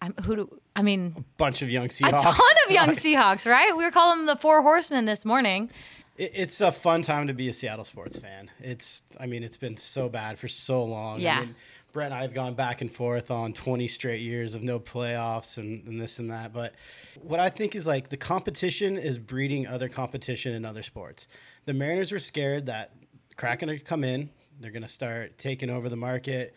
I'm, 0.00 0.14
who 0.24 0.36
do 0.36 0.60
I 0.74 0.82
mean? 0.82 1.14
A 1.16 1.20
bunch 1.36 1.62
of 1.62 1.70
young 1.70 1.88
Seahawks. 1.88 2.20
A 2.20 2.32
ton 2.32 2.56
of 2.66 2.72
young 2.72 2.88
Seahawks, 2.90 3.50
right? 3.50 3.76
We 3.76 3.84
were 3.84 3.90
calling 3.90 4.18
them 4.18 4.26
the 4.26 4.36
Four 4.36 4.62
Horsemen 4.62 5.04
this 5.04 5.24
morning. 5.24 5.70
It, 6.16 6.32
it's 6.34 6.60
a 6.60 6.72
fun 6.72 7.02
time 7.02 7.26
to 7.28 7.34
be 7.34 7.48
a 7.48 7.52
Seattle 7.52 7.84
sports 7.84 8.18
fan. 8.18 8.50
It's, 8.58 9.02
I 9.18 9.26
mean, 9.26 9.42
it's 9.42 9.56
been 9.56 9.76
so 9.76 10.08
bad 10.08 10.38
for 10.38 10.48
so 10.48 10.84
long. 10.84 11.20
Yeah. 11.20 11.38
I 11.38 11.40
mean, 11.40 11.54
Brett 11.92 12.06
and 12.06 12.14
I 12.14 12.22
have 12.22 12.32
gone 12.32 12.54
back 12.54 12.80
and 12.80 12.90
forth 12.90 13.30
on 13.30 13.52
20 13.52 13.86
straight 13.86 14.22
years 14.22 14.54
of 14.54 14.62
no 14.62 14.80
playoffs 14.80 15.58
and, 15.58 15.86
and 15.86 16.00
this 16.00 16.18
and 16.18 16.30
that. 16.30 16.52
But 16.52 16.74
what 17.20 17.38
I 17.38 17.50
think 17.50 17.76
is 17.76 17.86
like 17.86 18.08
the 18.08 18.16
competition 18.16 18.96
is 18.96 19.18
breeding 19.18 19.66
other 19.66 19.88
competition 19.88 20.54
in 20.54 20.64
other 20.64 20.82
sports. 20.82 21.28
The 21.66 21.74
Mariners 21.74 22.10
were 22.10 22.18
scared 22.18 22.66
that 22.66 22.92
Kraken 23.36 23.68
would 23.68 23.84
come 23.84 24.04
in, 24.04 24.30
they're 24.60 24.70
going 24.70 24.82
to 24.82 24.88
start 24.88 25.38
taking 25.38 25.68
over 25.68 25.88
the 25.88 25.96
market, 25.96 26.54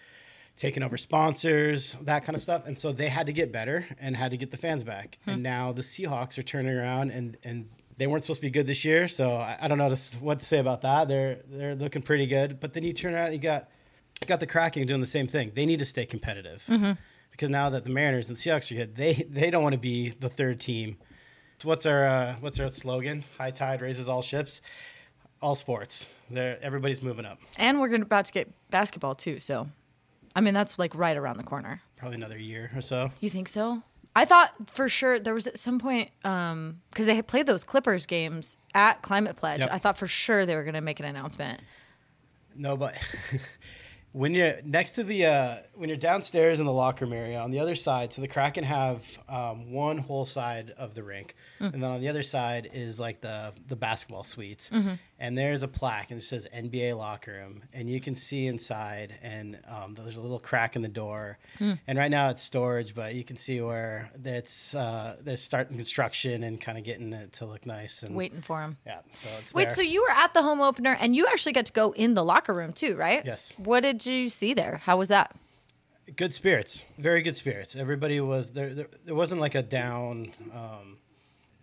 taking 0.55 0.83
over 0.83 0.97
sponsors, 0.97 1.97
that 2.01 2.23
kind 2.23 2.35
of 2.35 2.41
stuff. 2.41 2.65
And 2.65 2.77
so 2.77 2.91
they 2.91 3.09
had 3.09 3.25
to 3.25 3.33
get 3.33 3.51
better 3.51 3.85
and 3.99 4.15
had 4.15 4.31
to 4.31 4.37
get 4.37 4.51
the 4.51 4.57
fans 4.57 4.83
back. 4.83 5.17
Hmm. 5.25 5.31
And 5.31 5.43
now 5.43 5.73
the 5.73 5.81
Seahawks 5.81 6.37
are 6.37 6.43
turning 6.43 6.75
around 6.77 7.11
and, 7.11 7.37
and 7.43 7.69
they 7.97 8.07
weren't 8.07 8.23
supposed 8.23 8.39
to 8.41 8.47
be 8.47 8.51
good 8.51 8.67
this 8.67 8.85
year. 8.85 9.07
So 9.07 9.31
I, 9.31 9.57
I 9.61 9.67
don't 9.67 9.77
know 9.77 9.93
what 10.19 10.39
to 10.39 10.45
say 10.45 10.59
about 10.59 10.81
that. 10.81 11.07
They're, 11.07 11.39
they're 11.47 11.75
looking 11.75 12.01
pretty 12.01 12.27
good. 12.27 12.59
But 12.59 12.73
then 12.73 12.83
you 12.83 12.93
turn 12.93 13.13
around, 13.15 13.33
you 13.33 13.39
got, 13.39 13.69
got 14.27 14.39
the 14.39 14.47
Kraken 14.47 14.87
doing 14.87 15.01
the 15.01 15.07
same 15.07 15.27
thing. 15.27 15.51
They 15.53 15.65
need 15.65 15.79
to 15.79 15.85
stay 15.85 16.05
competitive 16.05 16.63
because 17.31 17.49
now 17.49 17.69
that 17.69 17.83
the 17.83 17.89
Mariners 17.89 18.29
and 18.29 18.37
Seahawks 18.37 18.71
are 18.71 18.75
good, 18.75 18.95
they, 18.95 19.13
they 19.13 19.49
don't 19.51 19.63
want 19.63 19.73
to 19.73 19.79
be 19.79 20.09
the 20.09 20.29
third 20.29 20.59
team. 20.59 20.97
So 21.57 21.67
what's 21.67 21.85
our, 21.85 22.05
uh, 22.05 22.35
what's 22.39 22.59
our 22.59 22.69
slogan? 22.69 23.23
High 23.37 23.51
tide 23.51 23.81
raises 23.81 24.09
all 24.09 24.21
ships, 24.21 24.61
all 25.41 25.55
sports. 25.55 26.09
They're, 26.29 26.57
everybody's 26.61 27.01
moving 27.01 27.25
up. 27.25 27.39
And 27.57 27.79
we're 27.79 27.89
gonna, 27.89 28.03
about 28.03 28.25
to 28.25 28.31
get 28.31 28.51
basketball 28.71 29.15
too. 29.15 29.39
So, 29.39 29.69
I 30.35 30.41
mean, 30.41 30.53
that's 30.53 30.79
like 30.79 30.95
right 30.95 31.15
around 31.15 31.37
the 31.37 31.43
corner. 31.43 31.81
Probably 31.97 32.15
another 32.15 32.37
year 32.37 32.71
or 32.75 32.81
so. 32.81 33.11
You 33.19 33.29
think 33.29 33.47
so? 33.47 33.83
I 34.17 34.25
thought 34.25 34.53
for 34.67 34.87
sure 34.87 35.19
there 35.19 35.33
was 35.33 35.45
at 35.45 35.59
some 35.59 35.77
point 35.77 36.09
um 36.23 36.81
because 36.89 37.05
they 37.05 37.15
had 37.15 37.27
played 37.27 37.47
those 37.47 37.63
Clippers 37.65 38.05
games 38.05 38.57
at 38.73 39.01
Climate 39.01 39.35
Pledge. 39.35 39.59
Yep. 39.59 39.69
I 39.71 39.77
thought 39.77 39.97
for 39.97 40.07
sure 40.07 40.45
they 40.45 40.55
were 40.55 40.63
going 40.63 40.75
to 40.75 40.81
make 40.81 40.99
an 41.01 41.05
announcement. 41.05 41.61
No, 42.55 42.77
but 42.77 42.95
When 44.15 44.33
you're 44.33 44.55
next 44.63 44.91
to 44.91 45.03
the 45.03 45.25
uh, 45.25 45.55
when 45.73 45.89
you're 45.89 45.97
downstairs 45.97 46.61
in 46.61 46.65
the 46.65 46.71
locker 46.71 47.03
room 47.03 47.13
area 47.13 47.37
on 47.37 47.51
the 47.51 47.59
other 47.59 47.75
side, 47.75 48.13
so 48.13 48.21
the 48.21 48.29
Kraken 48.29 48.63
have 48.63 49.03
um, 49.27 49.73
one 49.73 49.97
whole 49.97 50.25
side 50.25 50.73
of 50.77 50.95
the 50.95 51.03
rink, 51.03 51.35
and 51.59 51.83
then 51.83 51.91
on 51.91 51.99
the 51.99 52.07
other 52.07 52.23
side 52.23 52.69
is 52.73 52.97
like 52.97 53.19
the 53.19 53.51
the 53.67 53.75
basketball 53.75 54.23
suites, 54.23 54.71
and 55.19 55.37
there's 55.37 55.63
a 55.63 55.67
plaque 55.67 56.11
and 56.11 56.21
it 56.21 56.23
says 56.23 56.47
NBA 56.55 56.97
locker 56.97 57.33
room, 57.33 57.63
and 57.73 57.89
you 57.89 57.99
can 57.99 58.15
see 58.15 58.47
inside, 58.47 59.15
and 59.21 59.59
um, 59.67 59.95
there's 59.95 60.15
a 60.15 60.21
little 60.21 60.39
crack 60.39 60.77
in 60.77 60.81
the 60.81 60.87
door, 60.87 61.37
and 61.59 61.97
right 61.99 62.09
now 62.11 62.29
it's 62.29 62.41
storage, 62.41 62.95
but 62.95 63.15
you 63.15 63.25
can 63.25 63.35
see 63.35 63.59
where 63.59 64.11
that's 64.15 64.73
uh, 64.75 65.17
they're 65.23 65.35
starting 65.35 65.75
construction 65.75 66.43
and 66.43 66.61
kind 66.61 66.77
of 66.77 66.85
getting 66.85 67.11
it 67.11 67.33
to 67.33 67.45
look 67.45 67.65
nice 67.65 68.01
and 68.03 68.15
Waiting 68.15 68.41
for 68.41 68.61
them 68.61 68.77
yeah, 68.85 68.99
so 69.13 69.27
it's 69.41 69.53
Wait, 69.53 69.65
there. 69.65 69.75
so 69.75 69.81
you 69.81 70.03
were 70.03 70.11
at 70.11 70.33
the 70.33 70.41
home 70.41 70.61
opener 70.61 70.95
and 71.01 71.17
you 71.17 71.27
actually 71.27 71.51
got 71.51 71.65
to 71.65 71.73
go 71.73 71.91
in 71.91 72.13
the 72.13 72.23
locker 72.23 72.53
room 72.53 72.71
too, 72.71 72.95
right? 72.95 73.25
Yes. 73.25 73.53
What 73.57 73.81
did 73.81 74.04
you 74.13 74.29
see 74.29 74.53
there? 74.53 74.81
How 74.83 74.97
was 74.97 75.09
that? 75.09 75.35
good 76.15 76.33
spirits. 76.33 76.85
Very 76.97 77.21
good 77.21 77.35
spirits. 77.35 77.75
Everybody 77.75 78.19
was 78.21 78.51
there 78.51 78.73
there, 78.73 78.87
there 79.05 79.15
wasn't 79.15 79.41
like 79.41 79.55
a 79.55 79.63
down 79.63 80.31
um, 80.53 80.97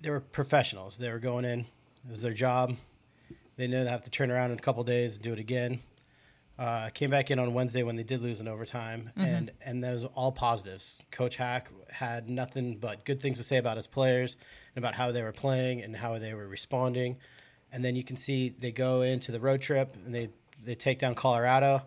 they 0.00 0.10
were 0.10 0.20
professionals. 0.20 0.98
They 0.98 1.10
were 1.10 1.18
going 1.18 1.44
in. 1.44 1.60
It 1.60 2.10
was 2.10 2.22
their 2.22 2.32
job. 2.32 2.76
They 3.56 3.66
knew 3.66 3.84
they 3.84 3.90
have 3.90 4.04
to 4.04 4.10
turn 4.10 4.30
around 4.30 4.50
in 4.50 4.58
a 4.58 4.60
couple 4.60 4.82
days 4.82 5.16
and 5.16 5.22
do 5.22 5.32
it 5.32 5.38
again. 5.38 5.80
Uh, 6.58 6.90
came 6.90 7.10
back 7.10 7.30
in 7.30 7.38
on 7.38 7.54
wednesday 7.54 7.82
when 7.82 7.96
they 7.96 8.02
did 8.02 8.20
lose 8.20 8.40
in 8.40 8.46
overtime 8.46 9.10
and 9.16 9.50
and 9.64 9.82
those 9.82 10.04
all 10.04 10.32
positives. 10.32 11.02
Coach 11.10 11.36
Hak 11.36 11.68
had 11.90 12.28
nothing 12.28 12.76
but 12.76 13.04
good 13.04 13.20
things 13.20 13.38
to 13.38 13.44
say 13.44 13.56
about 13.56 13.76
his 13.76 13.86
players 13.86 14.36
and 14.74 14.84
about 14.84 14.94
how 14.94 15.12
they 15.12 15.22
were 15.22 15.32
playing 15.32 15.82
and 15.82 15.96
how 15.96 16.18
they 16.18 16.34
were 16.34 16.46
responding. 16.46 17.16
And 17.72 17.82
then 17.82 17.96
you 17.96 18.04
can 18.04 18.16
see 18.16 18.50
they 18.50 18.70
go 18.70 19.00
into 19.00 19.32
the 19.32 19.40
road 19.40 19.60
trip 19.60 19.96
and 20.04 20.14
they 20.14 20.28
they 20.62 20.74
take 20.74 20.98
down 20.98 21.14
colorado 21.14 21.82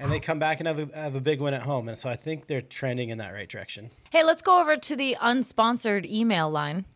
and 0.00 0.10
they 0.10 0.18
come 0.18 0.38
back 0.38 0.60
and 0.60 0.66
have 0.66 0.78
a, 0.78 0.96
have 0.98 1.14
a 1.14 1.20
big 1.20 1.40
win 1.40 1.52
at 1.52 1.62
home. 1.62 1.86
And 1.88 1.96
so 1.96 2.08
I 2.08 2.16
think 2.16 2.46
they're 2.46 2.62
trending 2.62 3.10
in 3.10 3.18
that 3.18 3.32
right 3.32 3.48
direction. 3.48 3.90
Hey, 4.10 4.24
let's 4.24 4.40
go 4.40 4.60
over 4.60 4.76
to 4.76 4.96
the 4.96 5.16
unsponsored 5.20 6.10
email 6.10 6.50
line. 6.50 6.86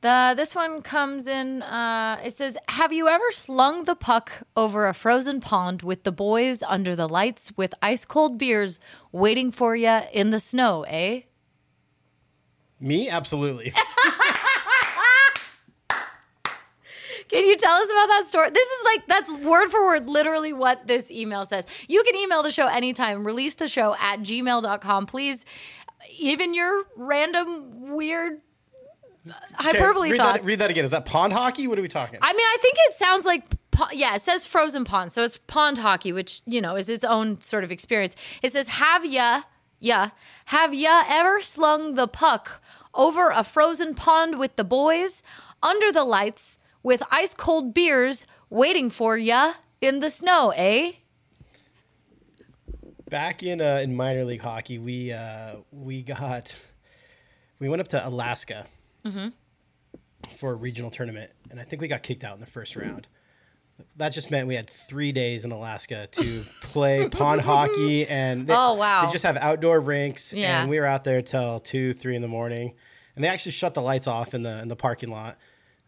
The 0.00 0.34
this 0.36 0.54
one 0.54 0.82
comes 0.82 1.26
in. 1.26 1.62
Uh, 1.62 2.20
it 2.22 2.34
says, 2.34 2.58
"Have 2.68 2.92
you 2.92 3.08
ever 3.08 3.30
slung 3.30 3.84
the 3.84 3.94
puck 3.94 4.32
over 4.54 4.86
a 4.86 4.92
frozen 4.92 5.40
pond 5.40 5.80
with 5.80 6.02
the 6.02 6.12
boys 6.12 6.62
under 6.62 6.94
the 6.94 7.08
lights 7.08 7.52
with 7.56 7.72
ice 7.80 8.04
cold 8.04 8.36
beers 8.36 8.80
waiting 9.12 9.50
for 9.50 9.74
you 9.74 10.00
in 10.12 10.28
the 10.28 10.40
snow?" 10.40 10.82
Eh? 10.88 11.22
Me, 12.80 13.08
absolutely. 13.08 13.72
Can 17.34 17.46
you 17.46 17.56
tell 17.56 17.74
us 17.74 17.90
about 17.90 18.06
that 18.06 18.26
story? 18.28 18.50
This 18.50 18.68
is 18.68 18.84
like 18.84 19.06
that's 19.08 19.44
word 19.44 19.68
for 19.68 19.84
word, 19.84 20.08
literally 20.08 20.52
what 20.52 20.86
this 20.86 21.10
email 21.10 21.44
says. 21.44 21.66
You 21.88 22.04
can 22.04 22.14
email 22.14 22.44
the 22.44 22.52
show 22.52 22.68
anytime. 22.68 23.26
Release 23.26 23.56
the 23.56 23.66
show 23.66 23.96
at 23.98 24.20
gmail.com. 24.20 25.06
Please, 25.06 25.44
even 26.16 26.54
your 26.54 26.84
random 26.94 27.90
weird 27.90 28.40
uh, 29.28 29.32
hyperbole 29.54 30.12
read, 30.12 30.18
thoughts. 30.18 30.38
that, 30.38 30.44
read 30.44 30.60
that 30.60 30.70
again. 30.70 30.84
Is 30.84 30.92
that 30.92 31.06
pond 31.06 31.32
hockey? 31.32 31.66
What 31.66 31.76
are 31.76 31.82
we 31.82 31.88
talking? 31.88 32.20
I 32.22 32.32
mean, 32.32 32.46
I 32.46 32.56
think 32.62 32.76
it 32.78 32.94
sounds 32.94 33.24
like, 33.24 33.42
yeah, 33.92 34.14
it 34.14 34.22
says 34.22 34.46
frozen 34.46 34.84
pond. 34.84 35.10
So 35.10 35.24
it's 35.24 35.38
pond 35.48 35.78
hockey, 35.78 36.12
which, 36.12 36.40
you 36.46 36.60
know, 36.60 36.76
is 36.76 36.88
its 36.88 37.04
own 37.04 37.40
sort 37.40 37.64
of 37.64 37.72
experience. 37.72 38.14
It 38.42 38.52
says, 38.52 38.68
have 38.68 39.04
ya, 39.04 39.42
yeah, 39.80 40.10
have 40.44 40.72
ya 40.72 41.02
ever 41.08 41.40
slung 41.40 41.96
the 41.96 42.06
puck 42.06 42.62
over 42.94 43.30
a 43.30 43.42
frozen 43.42 43.96
pond 43.96 44.38
with 44.38 44.54
the 44.54 44.62
boys 44.62 45.24
under 45.64 45.90
the 45.90 46.04
lights 46.04 46.58
with 46.84 47.02
ice 47.10 47.34
cold 47.34 47.74
beers 47.74 48.24
waiting 48.50 48.90
for 48.90 49.18
ya 49.18 49.54
in 49.80 49.98
the 49.98 50.10
snow, 50.10 50.50
eh? 50.54 50.92
Back 53.10 53.42
in 53.42 53.60
uh, 53.60 53.80
in 53.82 53.94
minor 53.94 54.24
league 54.24 54.40
hockey, 54.42 54.78
we 54.78 55.12
uh, 55.12 55.56
we 55.72 56.02
got 56.02 56.56
we 57.58 57.68
went 57.68 57.80
up 57.80 57.88
to 57.88 58.06
Alaska 58.08 58.66
for 60.38 60.52
a 60.52 60.54
regional 60.54 60.90
tournament, 60.90 61.30
and 61.50 61.60
I 61.60 61.64
think 61.64 61.82
we 61.82 61.88
got 61.88 62.02
kicked 62.02 62.24
out 62.24 62.34
in 62.34 62.40
the 62.40 62.46
first 62.46 62.74
round. 62.76 63.06
That 63.96 64.10
just 64.10 64.30
meant 64.30 64.46
we 64.48 64.54
had 64.54 64.70
three 64.70 65.12
days 65.12 65.44
in 65.44 65.52
Alaska 65.52 66.06
to 66.12 66.42
play 66.62 67.08
pond 67.10 67.40
hockey, 67.42 68.06
and 68.06 68.46
they, 68.46 68.54
Oh, 68.56 68.74
wow. 68.74 69.04
they 69.04 69.12
just 69.12 69.24
have 69.24 69.36
outdoor 69.36 69.80
rinks, 69.80 70.32
Yeah. 70.32 70.60
and 70.62 70.70
we 70.70 70.78
were 70.80 70.86
out 70.86 71.04
there 71.04 71.22
till 71.22 71.60
two, 71.60 71.92
three 71.92 72.14
in 72.16 72.22
the 72.22 72.28
morning, 72.28 72.74
and 73.16 73.24
they 73.24 73.28
actually 73.28 73.52
shut 73.52 73.74
the 73.74 73.82
lights 73.82 74.06
off 74.06 74.32
in 74.32 74.42
the 74.42 74.60
in 74.62 74.68
the 74.68 74.76
parking 74.76 75.10
lot, 75.10 75.36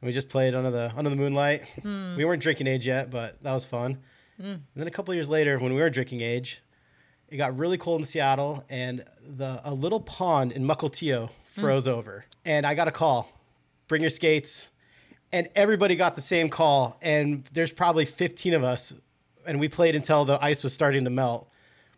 and 0.00 0.06
we 0.08 0.12
just 0.12 0.28
played 0.28 0.54
under 0.54 0.70
the 0.70 0.92
under 0.96 1.10
the 1.10 1.16
moonlight. 1.16 1.62
Hmm. 1.82 2.16
We 2.16 2.24
weren't 2.24 2.42
drinking 2.42 2.66
age 2.66 2.86
yet, 2.86 3.10
but 3.10 3.40
that 3.42 3.52
was 3.52 3.64
fun. 3.64 3.98
And 4.38 4.62
then 4.74 4.86
a 4.86 4.90
couple 4.90 5.14
years 5.14 5.28
later, 5.30 5.58
when 5.58 5.74
we 5.74 5.80
were 5.80 5.88
drinking 5.88 6.20
age, 6.20 6.60
it 7.28 7.38
got 7.38 7.56
really 7.56 7.78
cold 7.78 8.00
in 8.00 8.06
Seattle, 8.06 8.64
and 8.68 9.04
the 9.26 9.60
a 9.64 9.72
little 9.72 10.00
pond 10.00 10.52
in 10.52 10.66
Mukilteo 10.66 11.30
froze 11.44 11.88
over. 11.88 12.26
And 12.44 12.66
I 12.66 12.74
got 12.74 12.86
a 12.86 12.92
call, 12.92 13.32
bring 13.88 14.02
your 14.02 14.10
skates, 14.10 14.68
and 15.32 15.48
everybody 15.56 15.96
got 15.96 16.14
the 16.14 16.20
same 16.20 16.50
call. 16.50 16.98
And 17.02 17.48
there's 17.52 17.72
probably 17.72 18.04
15 18.04 18.54
of 18.54 18.62
us, 18.62 18.92
and 19.46 19.58
we 19.58 19.68
played 19.68 19.94
until 19.94 20.24
the 20.24 20.42
ice 20.44 20.62
was 20.62 20.72
starting 20.74 21.04
to 21.04 21.10
melt. 21.10 21.48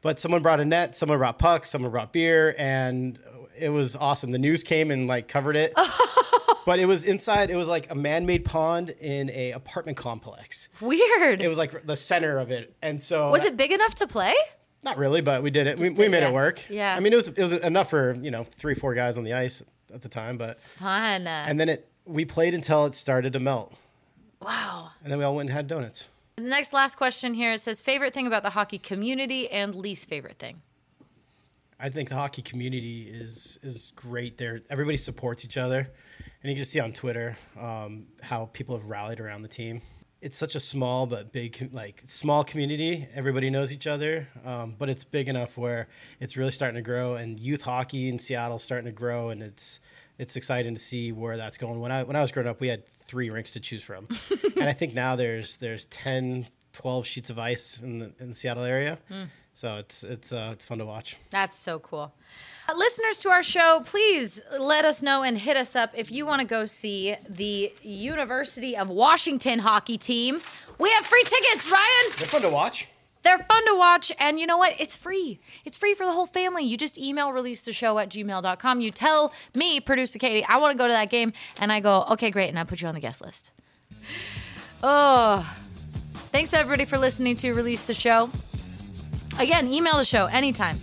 But 0.01 0.21
someone 0.21 0.43
brought 0.43 0.61
a 0.61 0.65
net, 0.65 0.95
someone 0.95 1.19
brought 1.19 1.39
pucks, 1.41 1.71
someone 1.71 1.91
brought 1.91 2.13
beer, 2.13 2.55
and 2.57 3.19
it 3.59 3.71
was 3.71 3.97
awesome. 3.97 4.31
The 4.31 4.39
news 4.39 4.63
came 4.63 4.93
and 4.93 5.09
like 5.09 5.27
covered 5.27 5.57
it. 5.57 5.75
but 6.69 6.79
it 6.79 6.85
was 6.85 7.05
inside. 7.05 7.51
It 7.51 7.57
was 7.57 7.67
like 7.67 7.91
a 7.91 7.95
man-made 7.95 8.45
pond 8.45 8.91
in 9.01 9.31
a 9.31 9.53
apartment 9.53 9.97
complex. 9.97 10.69
Weird. 10.83 11.41
It 11.41 11.49
was 11.49 11.57
like 11.57 11.87
the 11.87 11.97
center 11.97 12.37
of 12.37 12.51
it, 12.51 12.77
and 12.83 13.01
so 13.01 13.31
was 13.31 13.43
it 13.43 13.57
big 13.57 13.73
enough 13.73 13.95
to 13.95 14.07
play? 14.07 14.35
not 14.83 14.99
really, 14.99 15.23
but 15.23 15.43
we 15.43 15.51
did 15.51 15.67
it. 15.67 15.81
We, 15.81 15.89
Just 15.89 15.99
we 15.99 16.09
made 16.09 16.21
yeah. 16.21 16.29
it 16.29 16.35
work. 16.35 16.61
Yeah. 16.69 16.95
I 16.95 17.01
mean, 17.01 17.15
it 17.15 17.17
was 17.17 17.29
it 17.29 17.39
was 17.39 17.53
enough 17.53 17.89
for 17.89 18.13
you 18.13 18.31
know 18.31 18.45
three 18.45 18.75
four 18.75 18.93
guys 18.93 19.17
on 19.17 19.25
the 19.25 19.33
ice 19.33 19.63
at 19.95 20.03
the 20.03 20.11
time, 20.11 20.37
but 20.37 20.61
Fun. 20.61 21.27
and 21.27 21.59
then 21.59 21.71
it 21.71 21.89
we 22.05 22.27
played 22.27 22.53
until 22.53 22.85
it 22.85 22.93
started 22.93 23.33
to 23.33 23.41
melt, 23.41 23.73
wow. 24.43 24.91
and 25.03 25.11
then 25.11 25.19
we 25.19 25.25
all 25.25 25.37
went 25.37 25.49
and 25.49 25.57
had 25.57 25.69
donuts. 25.69 26.07
The 26.37 26.43
next 26.43 26.75
last 26.75 26.97
question 26.97 27.33
here 27.33 27.55
it 27.55 27.63
says 27.63 27.81
favorite 27.81 28.13
thing 28.13 28.27
about 28.27 28.43
the 28.43 28.51
hockey 28.51 28.79
community 28.79 29.49
and 29.49 29.75
least 29.75 30.07
favorite 30.07 30.39
thing. 30.39 30.61
I 31.81 31.89
think 31.89 32.09
the 32.11 32.17
hockey 32.17 32.43
community 32.43 33.09
is 33.09 33.59
is 33.63 33.95
great. 33.97 34.37
There, 34.37 34.61
everybody 34.69 34.99
supports 34.99 35.47
each 35.47 35.57
other, 35.57 35.91
and 36.43 36.51
you 36.51 36.55
can 36.55 36.59
just 36.59 36.73
see 36.73 36.81
on 36.81 36.93
Twitter 36.93 37.37
um, 37.61 38.07
how 38.23 38.47
people 38.47 38.77
have 38.77 38.87
rallied 38.87 39.21
around 39.21 39.43
the 39.43 39.49
team. 39.49 39.83
It's 40.21 40.37
such 40.37 40.55
a 40.57 40.61
small 40.61 41.07
but 41.07 41.33
big, 41.33 41.71
like 41.73 42.03
small 42.07 42.43
community. 42.43 43.07
Everybody 43.15 43.51
knows 43.51 43.73
each 43.73 43.87
other, 43.87 44.29
um, 44.45 44.75
but 44.77 44.89
it's 44.89 45.05
big 45.05 45.29
enough 45.29 45.57
where 45.57 45.89
it's 46.21 46.37
really 46.37 46.51
starting 46.51 46.77
to 46.77 46.83
grow. 46.83 47.15
And 47.15 47.39
youth 47.39 47.63
hockey 47.63 48.09
in 48.09 48.19
Seattle 48.19 48.57
is 48.57 48.63
starting 48.63 48.87
to 48.87 48.93
grow, 48.93 49.31
and 49.31 49.43
it's 49.43 49.81
it's 50.19 50.35
exciting 50.35 50.75
to 50.75 50.81
see 50.81 51.13
where 51.13 51.37
that's 51.37 51.57
going. 51.57 51.79
When 51.79 51.93
I 51.93 52.03
when 52.03 52.17
I 52.17 52.21
was 52.21 52.33
growing 52.33 52.49
up, 52.49 52.61
we 52.61 52.67
had 52.67 52.85
three 52.85 53.31
rinks 53.31 53.53
to 53.53 53.61
choose 53.61 53.83
from, 53.85 54.09
and 54.57 54.69
I 54.69 54.73
think 54.73 54.93
now 54.93 55.15
there's 55.15 55.57
there's 55.59 55.85
10, 55.87 56.49
12 56.73 57.07
sheets 57.07 57.31
of 57.31 57.39
ice 57.39 57.81
in 57.81 58.01
the 58.01 58.13
in 58.19 58.29
the 58.31 58.35
Seattle 58.35 58.65
area. 58.65 58.99
So 59.59 59.75
it's 59.75 60.05
it's 60.05 60.33
uh, 60.33 60.51
it's 60.53 60.65
fun 60.65 60.79
to 60.79 60.85
watch. 60.85 61.17
That's 61.31 61.57
so 61.57 61.81
cool. 61.81 62.15
Uh, 62.69 62.77
listeners 62.77 63.19
to 63.23 63.31
our 63.31 63.43
show, 63.43 63.83
please 63.85 64.41
let 64.57 64.85
us 64.85 65.03
know 65.03 65.25
and 65.25 65.37
hit 65.37 65.57
us 65.57 65.75
up 65.75 65.91
if 65.97 66.13
you 66.13 66.25
want 66.25 66.43
to 66.43 66.47
go 66.47 66.65
see 66.65 67.17
the 67.29 67.73
University 67.83 68.77
of 68.77 68.89
Washington 68.89 69.59
hockey 69.59 69.99
team. 69.99 70.41
We 70.79 70.91
have 70.91 71.05
free 71.05 71.25
tickets, 71.25 71.69
Ryan. 71.73 72.13
They're 72.19 72.29
fun 72.29 72.43
to 72.43 72.51
watch. 72.51 72.87
They're 73.25 73.39
fun 73.39 73.67
to 73.67 73.75
watch, 73.75 74.13
and 74.21 74.39
you 74.39 74.47
know 74.47 74.59
what? 74.59 74.77
It's 74.79 74.95
free. 74.95 75.41
It's 75.65 75.77
free 75.77 75.95
for 75.95 76.07
the 76.07 76.13
whole 76.13 76.27
family. 76.29 76.63
You 76.63 76.77
just 76.77 76.97
email 76.97 77.33
release 77.33 77.65
the 77.65 77.73
show 77.73 77.99
at 77.99 78.11
gmail.com. 78.11 78.81
You 78.81 78.93
tell 78.93 79.33
me, 79.57 79.81
producer 79.81 80.21
Katie, 80.21 80.45
I 80.45 80.59
want 80.59 80.71
to 80.75 80.79
go 80.79 80.87
to 80.87 80.93
that 80.93 81.11
game, 81.11 81.33
and 81.61 81.73
I 81.73 81.81
go, 81.81 82.05
okay, 82.11 82.31
great, 82.31 82.49
and 82.49 82.61
I 82.61 82.63
put 82.63 82.81
you 82.81 82.87
on 82.87 82.95
the 82.95 83.01
guest 83.01 83.21
list. 83.21 83.51
Oh, 84.85 85.43
thanks 86.31 86.55
everybody 86.55 86.85
for 86.85 86.97
listening 86.97 87.37
to 87.39 87.53
Release 87.55 87.83
the 87.83 87.95
Show. 87.95 88.31
Again, 89.39 89.73
email 89.73 89.97
the 89.97 90.05
show 90.05 90.27
anytime. 90.27 90.79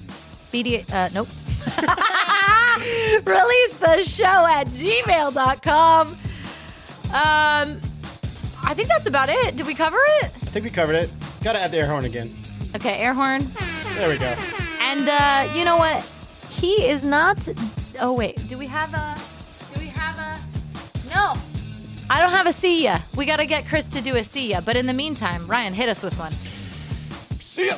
BD, 0.51 0.89
uh, 0.91 1.09
nope. 1.13 1.27
Release 3.25 3.73
the 3.77 4.03
show 4.03 4.45
at 4.45 4.67
gmail.com. 4.67 6.07
Um, 6.07 7.81
I 8.63 8.73
think 8.73 8.87
that's 8.87 9.07
about 9.07 9.29
it. 9.29 9.55
Did 9.55 9.67
we 9.67 9.73
cover 9.73 9.97
it? 10.21 10.25
I 10.25 10.49
think 10.51 10.63
we 10.63 10.71
covered 10.71 10.95
it. 10.95 11.09
Got 11.43 11.53
to 11.53 11.59
add 11.59 11.71
the 11.71 11.77
air 11.79 11.87
horn 11.87 12.05
again. 12.05 12.35
Okay, 12.75 12.97
air 12.97 13.13
horn. 13.13 13.47
There 13.95 14.09
we 14.09 14.17
go. 14.17 14.35
And 14.79 15.07
uh, 15.07 15.53
you 15.53 15.65
know 15.65 15.77
what? 15.77 16.03
He 16.49 16.87
is 16.87 17.03
not. 17.03 17.47
Oh 17.99 18.13
wait, 18.13 18.47
do 18.47 18.57
we 18.57 18.67
have 18.67 18.93
a? 18.93 19.17
Do 19.73 19.79
we 19.81 19.87
have 19.87 20.17
a? 20.17 20.39
No, 21.13 21.33
I 22.09 22.21
don't 22.21 22.31
have 22.31 22.47
a 22.47 22.53
see 22.53 22.83
ya. 22.83 22.99
We 23.15 23.25
got 23.25 23.37
to 23.37 23.45
get 23.45 23.67
Chris 23.67 23.85
to 23.91 24.01
do 24.01 24.15
a 24.15 24.23
see 24.23 24.51
ya. 24.51 24.61
But 24.61 24.75
in 24.77 24.85
the 24.85 24.93
meantime, 24.93 25.47
Ryan, 25.47 25.73
hit 25.73 25.89
us 25.89 26.01
with 26.01 26.17
one. 26.17 26.31
See 27.39 27.67
ya. 27.67 27.77